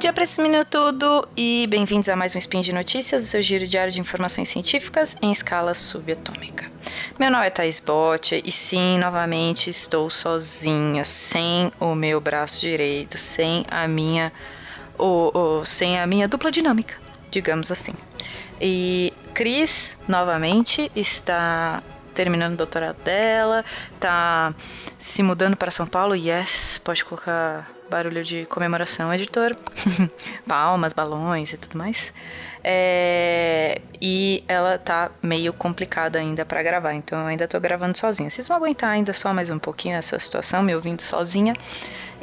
[0.00, 0.78] dia para esse minuto
[1.36, 5.14] e bem-vindos a mais um Spin de Notícias, o seu giro diário de informações científicas
[5.20, 6.72] em escala subatômica.
[7.18, 13.18] Meu nome é Thais Bot e sim, novamente estou sozinha, sem o meu braço direito,
[13.18, 14.32] sem a minha,
[14.98, 16.94] o, o, sem a minha dupla dinâmica,
[17.30, 17.92] digamos assim.
[18.58, 21.82] E Cris, novamente, está
[22.14, 23.62] terminando o doutorado dela,
[23.96, 24.54] está
[24.98, 26.14] se mudando para São Paulo.
[26.14, 29.56] Yes, pode colocar barulho de comemoração, editor.
[30.46, 32.12] Palmas, balões e tudo mais.
[32.62, 38.30] É, e ela tá meio complicada ainda para gravar, então eu ainda tô gravando sozinha.
[38.30, 41.54] Vocês vão aguentar ainda só mais um pouquinho essa situação, me ouvindo sozinha.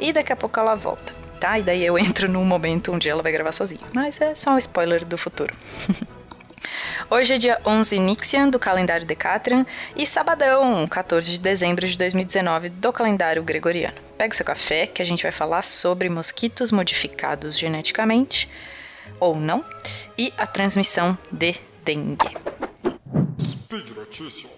[0.00, 1.58] E daqui a pouco ela volta, tá?
[1.58, 3.80] E daí eu entro num momento onde ela vai gravar sozinha.
[3.92, 5.54] Mas é só um spoiler do futuro.
[7.10, 9.64] Hoje é dia 11 Nixian do calendário Decatrian
[9.96, 13.96] e sabadão, 14 de dezembro de 2019 do calendário gregoriano.
[14.16, 18.48] Pega seu café que a gente vai falar sobre mosquitos modificados geneticamente
[19.20, 19.64] ou não
[20.16, 22.36] e a transmissão de dengue.
[23.40, 24.50] Speed Notícias.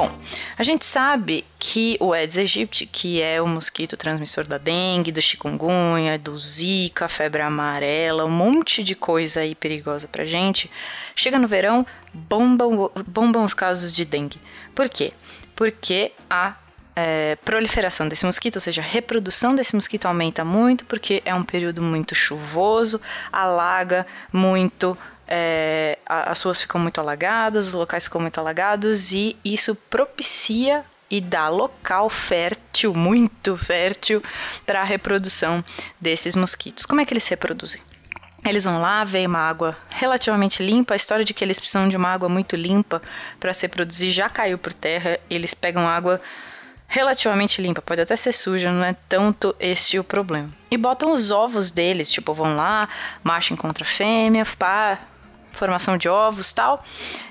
[0.00, 0.16] Bom,
[0.56, 5.20] a gente sabe que o Aedes aegypti, que é o mosquito transmissor da dengue, do
[5.20, 10.70] chikungunya, do zika, febre amarela, um monte de coisa aí perigosa pra gente,
[11.16, 14.40] chega no verão, bombam, bombam os casos de dengue.
[14.72, 15.12] Por quê?
[15.56, 16.54] Porque a
[16.94, 21.42] é, proliferação desse mosquito, ou seja, a reprodução desse mosquito aumenta muito porque é um
[21.42, 23.00] período muito chuvoso,
[23.32, 24.96] alaga muito
[25.28, 31.20] é, as ruas ficam muito alagadas, os locais ficam muito alagados e isso propicia e
[31.20, 34.22] dá local fértil, muito fértil,
[34.66, 35.64] para a reprodução
[36.00, 36.86] desses mosquitos.
[36.86, 37.80] Como é que eles se reproduzem?
[38.44, 40.94] Eles vão lá, vem uma água relativamente limpa.
[40.94, 43.02] A história de que eles precisam de uma água muito limpa
[43.40, 45.18] para se reproduzir já caiu por terra.
[45.28, 46.20] Eles pegam água
[46.86, 50.50] relativamente limpa, pode até ser suja, não é tanto este o problema.
[50.70, 52.88] E botam os ovos deles, tipo, vão lá,
[53.22, 54.98] macho encontra fêmea, pá,
[55.58, 56.82] formação de ovos tal.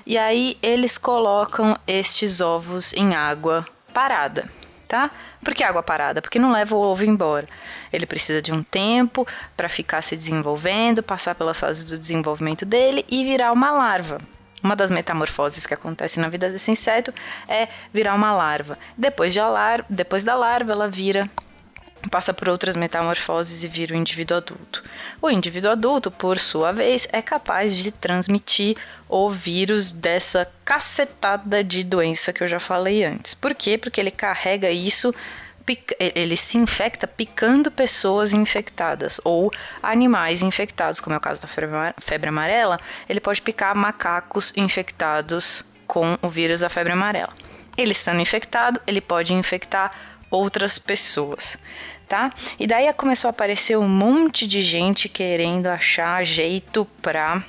[0.06, 4.48] E aí eles colocam estes ovos em água parada,
[4.86, 5.10] tá?
[5.42, 6.20] Por que água parada?
[6.20, 7.48] Porque não leva o ovo embora.
[7.92, 13.04] Ele precisa de um tempo para ficar se desenvolvendo, passar pelas fases do desenvolvimento dele
[13.08, 14.20] e virar uma larva.
[14.62, 17.14] Uma das metamorfoses que acontece na vida desse inseto
[17.48, 18.76] é virar uma larva.
[18.96, 21.30] Depois, de lar depois da larva, ela vira
[22.10, 24.84] passa por outras metamorfoses e vira o indivíduo adulto.
[25.20, 28.76] O indivíduo adulto, por sua vez, é capaz de transmitir
[29.08, 33.34] o vírus dessa cacetada de doença que eu já falei antes.
[33.34, 33.76] Por quê?
[33.76, 35.14] Porque ele carrega isso
[36.16, 41.48] ele se infecta picando pessoas infectadas ou animais infectados, como é o caso da
[42.00, 47.32] febre amarela, ele pode picar macacos infectados com o vírus da febre amarela.
[47.76, 49.92] Ele estando infectado, ele pode infectar
[50.30, 51.58] outras pessoas,
[52.06, 52.32] tá?
[52.58, 57.44] E daí começou a aparecer um monte de gente querendo achar jeito para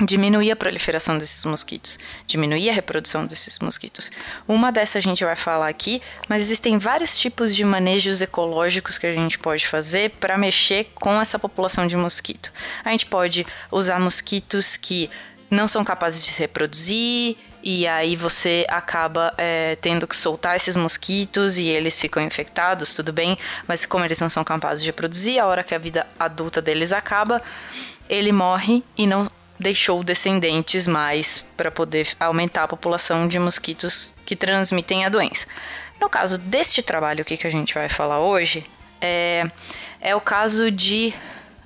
[0.00, 4.10] diminuir a proliferação desses mosquitos, diminuir a reprodução desses mosquitos.
[4.46, 9.06] Uma dessas a gente vai falar aqui, mas existem vários tipos de manejos ecológicos que
[9.06, 12.52] a gente pode fazer para mexer com essa população de mosquito.
[12.84, 15.08] A gente pode usar mosquitos que
[15.50, 17.36] não são capazes de se reproduzir
[17.66, 23.10] e aí você acaba é, tendo que soltar esses mosquitos e eles ficam infectados, tudo
[23.10, 26.60] bem, mas como eles não são capazes de reproduzir, a hora que a vida adulta
[26.60, 27.40] deles acaba,
[28.06, 34.36] ele morre e não deixou descendentes mais para poder aumentar a população de mosquitos que
[34.36, 35.46] transmitem a doença.
[35.98, 38.66] No caso deste trabalho aqui que a gente vai falar hoje,
[39.00, 39.50] é,
[40.02, 41.14] é o caso de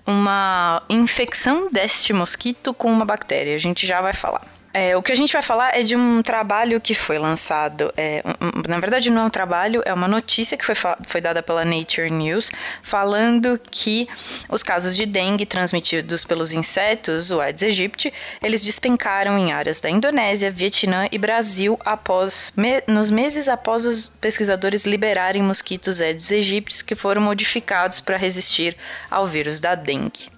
[0.07, 3.57] uma infecção deste mosquito com uma bactéria.
[3.57, 4.58] A gente já vai falar.
[4.73, 7.93] É, o que a gente vai falar é de um trabalho que foi lançado.
[7.97, 10.75] É, um, na verdade, não é um trabalho, é uma notícia que foi,
[11.07, 12.51] foi dada pela Nature News,
[12.83, 14.07] falando que
[14.49, 18.13] os casos de dengue transmitidos pelos insetos, o Aedes aegypti,
[18.43, 24.09] eles despencaram em áreas da Indonésia, Vietnã e Brasil após me, nos meses após os
[24.21, 28.77] pesquisadores liberarem mosquitos Aedes aegypti que foram modificados para resistir
[29.11, 30.38] ao vírus da dengue.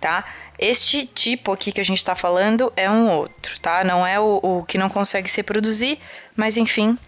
[0.00, 0.24] Tá?
[0.58, 3.84] Este tipo aqui que a gente está falando é um outro, tá?
[3.84, 5.98] Não é o, o que não consegue se reproduzir,
[6.36, 6.98] mas enfim,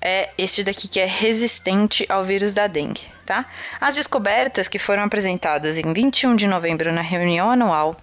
[0.00, 3.46] é este daqui que é resistente ao vírus da dengue, tá?
[3.80, 7.96] As descobertas que foram apresentadas em 21 de novembro na reunião anual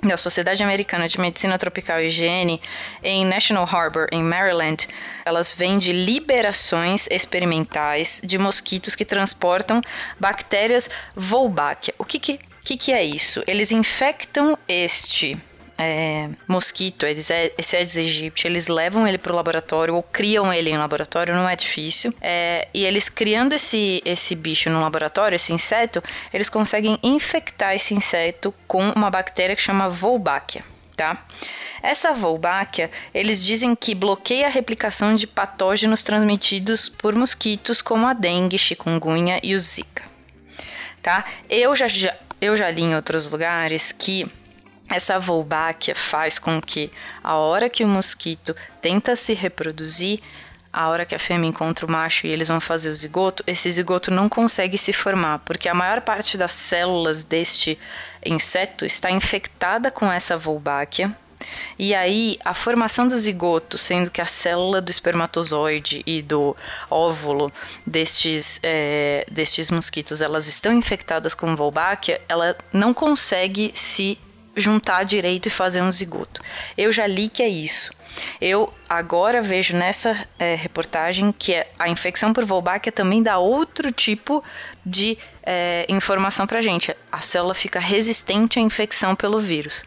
[0.00, 2.60] da Sociedade Americana de Medicina Tropical e Higiene
[3.02, 4.86] em National Harbor, em Maryland,
[5.24, 9.82] elas vêm de liberações experimentais de mosquitos que transportam
[10.20, 11.94] bactérias Wolbachia.
[11.98, 12.38] O que, que
[12.68, 13.42] que, que é isso?
[13.46, 15.38] Eles infectam este
[15.78, 17.32] é, mosquito, esse
[17.76, 21.56] Aedes aegypti, eles levam ele para o laboratório ou criam ele em laboratório, não é
[21.56, 22.12] difícil.
[22.20, 27.94] É, e eles criando esse, esse bicho no laboratório, esse inseto, eles conseguem infectar esse
[27.94, 30.62] inseto com uma bactéria que chama Wolbachia,
[30.94, 31.26] tá?
[31.82, 38.12] Essa Wolbachia, eles dizem que bloqueia a replicação de patógenos transmitidos por mosquitos como a
[38.12, 40.04] dengue, chikungunya e o zika.
[41.00, 41.24] Tá?
[41.48, 44.30] Eu já, já eu já li em outros lugares que
[44.88, 46.90] essa Wolbachia faz com que
[47.22, 50.20] a hora que o mosquito tenta se reproduzir,
[50.72, 53.70] a hora que a fêmea encontra o macho e eles vão fazer o zigoto, esse
[53.70, 57.78] zigoto não consegue se formar, porque a maior parte das células deste
[58.24, 61.14] inseto está infectada com essa Wolbachia,
[61.78, 66.56] e aí, a formação do zigoto, sendo que a célula do espermatozoide e do
[66.90, 67.52] óvulo
[67.86, 74.18] destes, é, destes mosquitos, elas estão infectadas com Wolbachia, ela não consegue se
[74.56, 76.40] juntar direito e fazer um zigoto.
[76.76, 77.92] Eu já li que é isso.
[78.40, 83.92] Eu agora vejo nessa é, reportagem que é, a infecção por Wolbachia também dá outro
[83.92, 84.42] tipo
[84.84, 86.94] de é, informação para gente.
[87.12, 89.84] A célula fica resistente à infecção pelo vírus.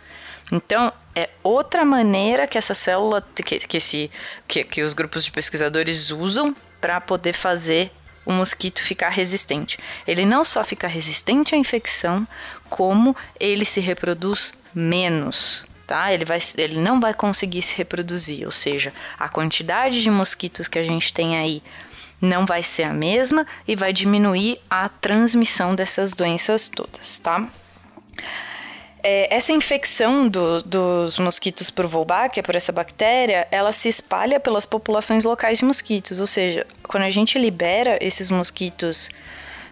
[0.52, 4.10] Então, é outra maneira que essa célula, que, que, esse,
[4.48, 7.92] que, que os grupos de pesquisadores usam para poder fazer
[8.25, 9.78] o mosquito ficar resistente.
[10.08, 12.28] Ele não só fica resistente à infecção,
[12.69, 15.66] como ele se reproduz menos.
[15.88, 16.13] Tá?
[16.13, 20.80] Ele, vai, ele não vai conseguir se reproduzir, ou seja, a quantidade de mosquitos que
[20.80, 21.62] a gente tem aí
[22.22, 27.46] não vai ser a mesma e vai diminuir a transmissão dessas doenças todas, tá?
[29.03, 34.65] É, essa infecção do, dos mosquitos por Wolbachia, por essa bactéria, ela se espalha pelas
[34.65, 36.19] populações locais de mosquitos.
[36.19, 39.09] Ou seja, quando a gente libera esses mosquitos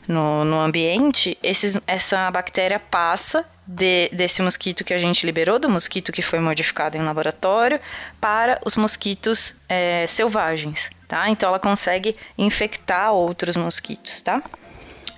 [0.07, 5.69] no, no ambiente, esses, essa bactéria passa de, desse mosquito que a gente liberou, do
[5.69, 7.79] mosquito que foi modificado em laboratório,
[8.19, 11.29] para os mosquitos é, selvagens, tá?
[11.29, 14.41] Então ela consegue infectar outros mosquitos, tá?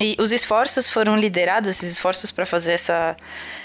[0.02, 3.16] E os esforços foram liderados, esses esforços para fazer essa,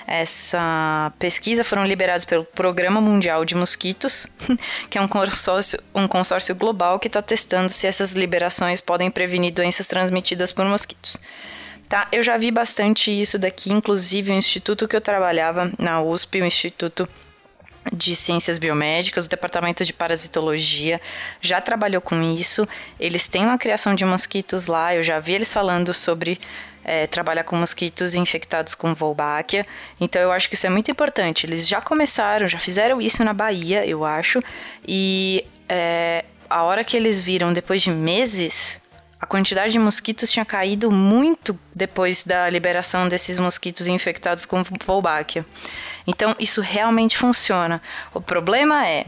[0.06, 4.26] essa pesquisa foram liberados pelo Programa Mundial de Mosquitos,
[4.90, 9.50] que é um consórcio, um consórcio global que está testando se essas liberações podem prevenir
[9.50, 11.16] doenças transmitidas por mosquitos.
[11.88, 16.42] Tá, eu já vi bastante isso daqui, inclusive o instituto que eu trabalhava na USP,
[16.42, 17.08] o Instituto
[17.92, 21.00] de Ciências Biomédicas, o Departamento de Parasitologia
[21.40, 22.66] já trabalhou com isso.
[22.98, 26.38] Eles têm uma criação de mosquitos lá, eu já vi eles falando sobre
[26.84, 29.66] é, trabalhar com mosquitos infectados com Wolbachia.
[30.00, 31.44] Então eu acho que isso é muito importante.
[31.44, 34.42] Eles já começaram, já fizeram isso na Bahia, eu acho,
[34.86, 38.80] e é, a hora que eles viram, depois de meses,
[39.20, 45.44] a quantidade de mosquitos tinha caído muito depois da liberação desses mosquitos infectados com Wolbachia.
[46.06, 47.82] Então, isso realmente funciona.
[48.14, 49.06] O problema é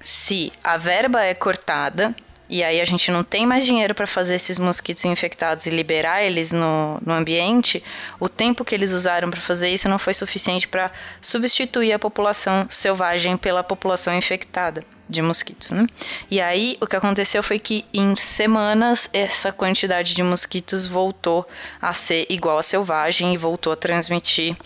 [0.00, 2.14] se a verba é cortada
[2.48, 6.22] e aí a gente não tem mais dinheiro para fazer esses mosquitos infectados e liberar
[6.22, 7.82] eles no, no ambiente,
[8.20, 10.92] o tempo que eles usaram para fazer isso não foi suficiente para
[11.22, 15.86] substituir a população selvagem pela população infectada de mosquitos, né?
[16.30, 21.46] E aí o que aconteceu foi que em semanas essa quantidade de mosquitos voltou
[21.80, 24.56] a ser igual a selvagem e voltou a transmitir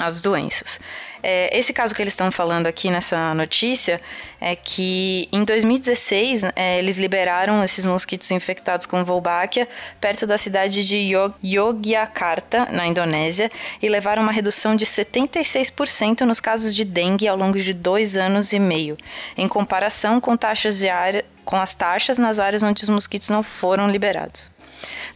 [0.00, 0.80] as doenças.
[1.22, 4.00] É, esse caso que eles estão falando aqui nessa notícia
[4.40, 9.66] é que em 2016 é, eles liberaram esses mosquitos infectados com Wolbachia
[10.00, 11.12] perto da cidade de
[11.44, 13.50] Yogyakarta, na Indonésia,
[13.82, 18.52] e levaram uma redução de 76% nos casos de dengue ao longo de dois anos
[18.52, 18.96] e meio,
[19.36, 23.42] em comparação com taxas de área, com as taxas nas áreas onde os mosquitos não
[23.42, 24.50] foram liberados.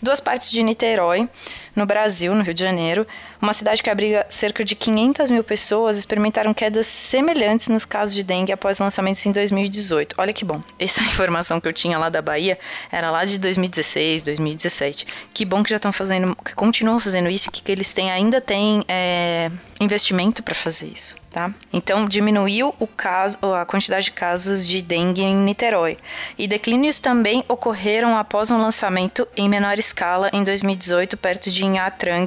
[0.02, 1.28] Duas partes de Niterói,
[1.74, 3.06] no Brasil, no Rio de Janeiro,
[3.40, 8.22] uma cidade que abriga cerca de 500 mil pessoas, experimentaram quedas semelhantes nos casos de
[8.22, 10.16] dengue após lançamentos em 2018.
[10.18, 10.62] Olha que bom.
[10.78, 12.58] Essa informação que eu tinha lá da Bahia
[12.90, 15.06] era lá de 2016, 2017.
[15.32, 18.40] Que bom que já estão fazendo, que continuam fazendo isso, que, que eles têm, ainda
[18.40, 19.50] têm é,
[19.80, 21.52] investimento para fazer isso tá?
[21.72, 25.96] Então diminuiu o caso, a quantidade de casos de dengue em Niterói.
[26.36, 31.90] E declínios também ocorreram após um lançamento em menor escala em 2018 perto de Nha
[31.90, 32.26] Trang,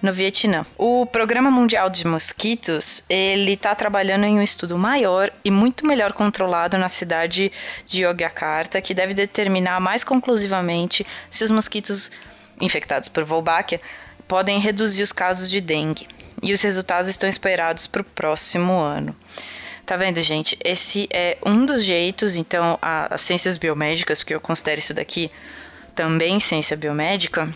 [0.00, 0.64] no Vietnã.
[0.76, 6.12] O Programa Mundial de Mosquitos, ele está trabalhando em um estudo maior e muito melhor
[6.12, 7.50] controlado na cidade
[7.86, 12.10] de Yogyakarta, que deve determinar mais conclusivamente se os mosquitos
[12.60, 13.80] infectados por Wolbachia
[14.26, 16.06] podem reduzir os casos de dengue
[16.42, 19.14] e os resultados estão esperados para o próximo ano.
[19.84, 20.56] Tá vendo, gente?
[20.62, 25.30] Esse é um dos jeitos, então, as ciências biomédicas, porque eu considero isso daqui
[25.94, 27.52] também ciência biomédica,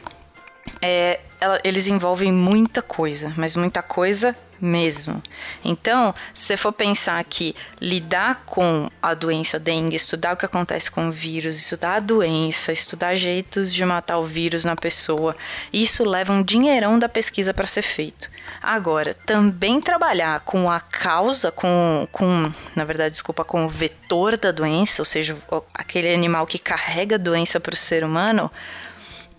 [0.80, 5.20] é, ela, eles envolvem muita coisa, mas muita coisa mesmo.
[5.64, 10.88] Então, se você for pensar que lidar com a doença dengue, estudar o que acontece
[10.88, 15.36] com o vírus, estudar a doença, estudar jeitos de matar o vírus na pessoa,
[15.72, 18.30] isso leva um dinheirão da pesquisa para ser feito.
[18.62, 22.44] Agora, também trabalhar com a causa, com, com,
[22.76, 25.36] na verdade, desculpa, com o vetor da doença, ou seja,
[25.74, 28.48] aquele animal que carrega a doença para o ser humano,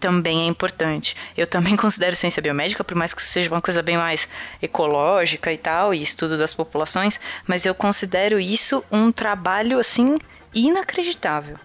[0.03, 1.15] também é importante.
[1.37, 4.27] Eu também considero ciência biomédica, por mais que seja uma coisa bem mais
[4.61, 7.17] ecológica e tal, e estudo das populações,
[7.47, 10.17] mas eu considero isso um trabalho assim
[10.53, 11.57] inacreditável,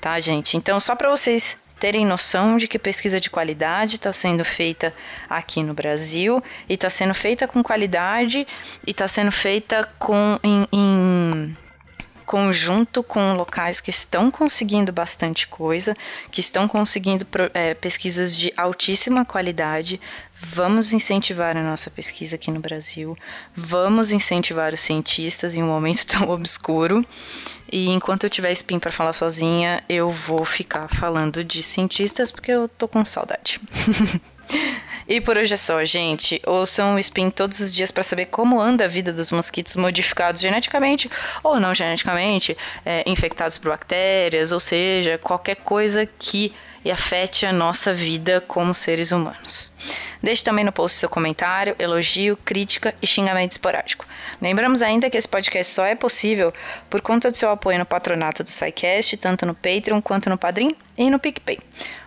[0.00, 0.56] tá, gente?
[0.56, 4.94] Então, só para vocês terem noção de que pesquisa de qualidade está sendo feita
[5.28, 8.46] aqui no Brasil e está sendo feita com qualidade
[8.86, 11.56] e está sendo feita com em, em
[12.24, 15.96] conjunto com locais que estão conseguindo bastante coisa,
[16.30, 20.00] que estão conseguindo é, pesquisas de altíssima qualidade.
[20.40, 23.16] Vamos incentivar a nossa pesquisa aqui no Brasil,
[23.54, 27.06] vamos incentivar os cientistas em um momento tão obscuro.
[27.70, 32.50] E enquanto eu tiver spin para falar sozinha, eu vou ficar falando de cientistas porque
[32.50, 33.60] eu tô com saudade.
[35.12, 36.40] E por hoje é só, gente.
[36.46, 40.40] Ouçam o Spin todos os dias para saber como anda a vida dos mosquitos modificados
[40.40, 41.10] geneticamente
[41.44, 46.50] ou não geneticamente, é, infectados por bactérias, ou seja, qualquer coisa que
[46.90, 49.70] afete a nossa vida como seres humanos.
[50.22, 54.06] Deixe também no post seu comentário, elogio, crítica e xingamento esporádico.
[54.40, 56.54] Lembramos ainda que esse podcast só é possível
[56.88, 60.74] por conta do seu apoio no patronato do SciCast, tanto no Patreon quanto no Padrim
[60.96, 61.58] e no PicPay.